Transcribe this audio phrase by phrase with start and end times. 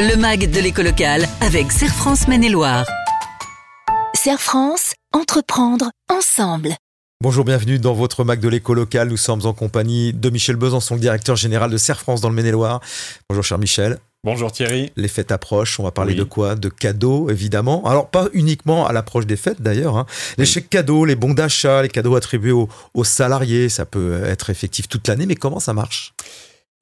[0.00, 2.86] Le MAG de l'éco locale avec Serre France Maine-et-Loire.
[4.14, 6.76] Serre France, entreprendre ensemble.
[7.20, 9.08] Bonjour, bienvenue dans votre MAG de l'éco local.
[9.08, 12.36] Nous sommes en compagnie de Michel Besançon, le directeur général de Serre France dans le
[12.36, 12.80] Maine-et-Loire.
[13.28, 13.98] Bonjour, cher Michel.
[14.22, 14.92] Bonjour Thierry.
[14.94, 15.80] Les fêtes approchent.
[15.80, 16.54] On va parler de quoi?
[16.54, 17.84] De cadeaux, évidemment.
[17.84, 19.96] Alors, pas uniquement à l'approche des fêtes, d'ailleurs.
[19.96, 20.06] Hein.
[20.36, 24.86] Les chèques cadeaux, les bons d'achat, les cadeaux attribués aux salariés, ça peut être effectif
[24.86, 25.26] toute l'année.
[25.26, 26.14] Mais comment ça marche?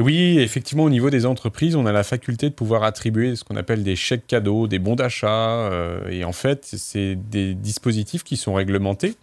[0.03, 3.57] Oui, effectivement, au niveau des entreprises, on a la faculté de pouvoir attribuer ce qu'on
[3.57, 5.71] appelle des chèques cadeaux, des bons d'achat.
[5.71, 9.17] Euh, et en fait, c'est des dispositifs qui sont réglementés.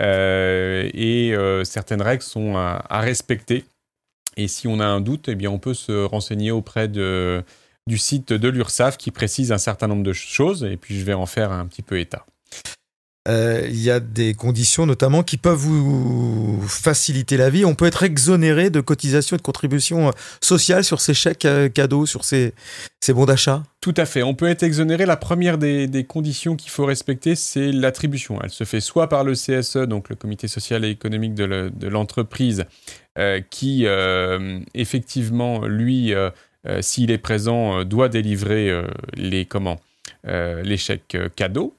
[0.00, 3.64] Euh, et euh, certaines règles sont à, respecter.
[4.38, 7.42] Et si on a un doute, eh bien, on peut se renseigner auprès de,
[7.86, 10.64] du site de l'URSSAF qui précise un certain nombre de choses.
[10.64, 12.24] Et puis, je vais en faire un petit peu état.
[13.26, 17.64] Euh, il y a des conditions notamment qui peuvent vous faciliter la vie.
[17.64, 22.06] On peut être exonéré de cotisations et de contributions sociales sur ces chèques euh, cadeaux,
[22.06, 22.54] sur ces,
[23.00, 24.22] ces bons d'achat Tout à fait.
[24.22, 25.06] On peut être exonéré.
[25.06, 28.38] La première des, conditions qu'il faut respecter, c'est l'attribution.
[28.42, 32.64] Elle se fait soit par le CSE, donc le Comité social et économique de l'entreprise,
[33.18, 33.86] euh, qui
[34.74, 36.12] effectivement, lui,
[36.80, 38.82] s'il est présent, doit délivrer
[39.14, 39.80] les, comment,
[40.24, 41.75] les chèques cadeaux.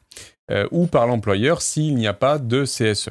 [0.50, 3.10] Euh, ou par l'employeur s'il n'y a pas de CSE.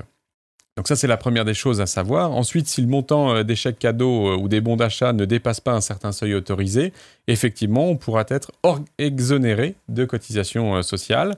[0.79, 2.33] Donc ça, c'est la première des choses à savoir.
[2.33, 5.61] Ensuite, si le montant euh, des chèques cadeaux euh, ou des bons d'achat ne dépasse
[5.61, 6.95] pas un certain seuil autorisé,
[7.27, 8.53] effectivement, on pourra être
[8.97, 11.37] exonéré de cotisations sociales,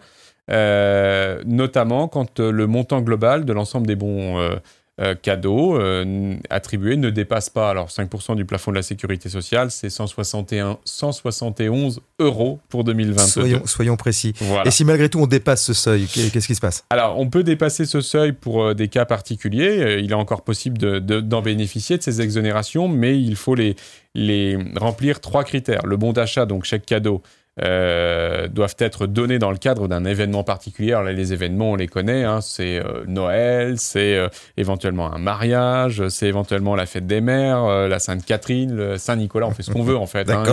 [0.49, 4.59] notamment quand le montant global de l'ensemble des bons
[5.01, 9.71] euh, cadeaux euh, attribués ne dépasse pas, alors 5% du plafond de la sécurité sociale,
[9.71, 13.61] c'est 161, 171 euros pour 2022.
[13.65, 14.33] Soyons, précis.
[14.65, 16.85] Et si malgré tout on dépasse ce seuil, qu'est-ce qui se passe?
[16.91, 21.01] Alors on peut dépasser ce seuil pour euh, des cas particuliers, il est encore possible
[21.01, 23.77] d'en bénéficier de ces exonérations, mais il faut les,
[24.17, 25.87] les remplir trois critères.
[25.87, 27.23] Le bon d'achat, donc chèque cadeau,
[27.63, 30.93] euh, doivent être donnés dans le cadre d'un événement particulier.
[30.93, 35.19] Alors là, les événements, on les connaît, hein, c'est euh, Noël, c'est euh, éventuellement un
[35.19, 39.83] mariage, c'est éventuellement la fête des mères, la Sainte-Catherine, le Saint-Nicolas, on fait ce qu'on
[39.83, 40.45] veut en fait, hein,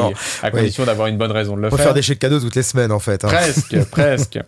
[0.42, 1.74] à condition d'avoir une bonne raison de le faire.
[1.74, 3.24] On peut faire des chèques cadeaux toutes les semaines en fait.
[3.24, 3.30] Hein.
[3.30, 4.40] Presque, presque.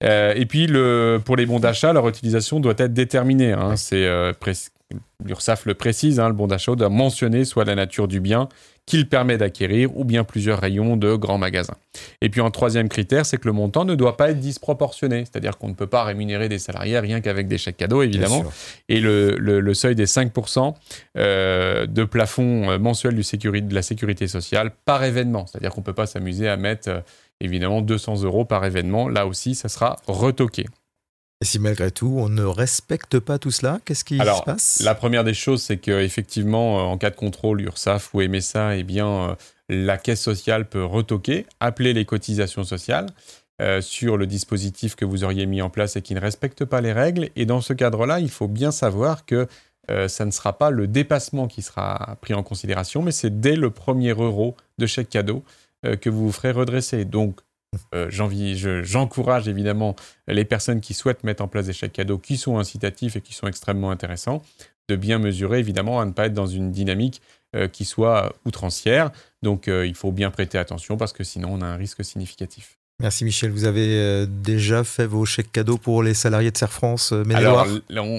[0.00, 3.54] et puis le, pour les bons d'achat, leur utilisation doit être déterminée.
[3.76, 4.08] C'est
[5.24, 8.48] l'URSSAF le précise, le bon d'achat doit mentionner soit la nature du bien,
[8.86, 11.76] qu'il permet d'acquérir ou bien plusieurs rayons de grands magasins.
[12.22, 15.58] Et puis un troisième critère, c'est que le montant ne doit pas être disproportionné, c'est-à-dire
[15.58, 18.44] qu'on ne peut pas rémunérer des salariés rien qu'avec des chèques cadeaux, évidemment.
[18.88, 20.74] Et le, seuil des 5%
[21.16, 23.22] euh, de plafond euh, mensuel du
[23.62, 27.00] de la sécurité sociale par événement, c'est-à-dire qu'on ne peut pas s'amuser à mettre euh,
[27.40, 30.66] évidemment 200 euros par événement, là aussi ça sera retoqué.
[31.42, 34.82] Et si malgré tout, on ne respecte pas tout cela, qu'est-ce qui se passe?
[34.84, 38.82] La première des choses, c'est qu'effectivement, euh, en cas de contrôle URSAF ou MSA, eh
[38.82, 39.34] bien, euh,
[39.70, 43.06] la caisse sociale peut retoquer, appeler les cotisations sociales
[43.62, 46.82] euh, sur le dispositif que vous auriez mis en place et qui ne respecte pas
[46.82, 47.30] les règles.
[47.36, 49.48] Et dans ce cadre-là, il faut bien savoir que
[50.06, 53.70] ça ne sera pas le dépassement qui sera pris en considération, mais c'est dès le
[53.70, 55.42] premier euro de chèque cadeau
[55.82, 57.04] que vous vous ferez redresser.
[57.04, 57.40] Donc,
[57.94, 58.08] euh,
[58.82, 59.94] j'encourage évidemment
[60.26, 63.32] les personnes qui souhaitent mettre en place des chèques cadeaux qui sont incitatifs et qui
[63.32, 64.42] sont extrêmement intéressants,
[64.88, 67.22] de bien mesurer évidemment à ne pas être dans une dynamique
[67.54, 69.10] euh, qui soit outrancière.
[69.42, 72.76] Donc euh, il faut bien prêter attention parce que sinon on a un risque significatif.
[73.00, 73.50] Merci Michel.
[73.50, 77.66] Vous avez déjà fait vos chèques cadeaux pour les salariés de Serre France Alors,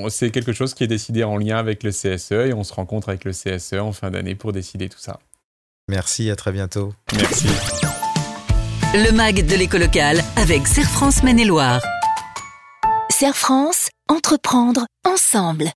[0.09, 3.09] c'est quelque chose qui est décidé en lien avec le CSE et on se rencontre
[3.09, 5.19] avec le CSE en fin d'année pour décider tout ça.
[5.87, 6.95] Merci, à très bientôt.
[7.15, 7.47] Merci.
[8.93, 11.81] Le MAG de l'éco locale avec Serre France Maine-et-Loire.
[13.09, 15.71] Serre France, entreprendre ensemble.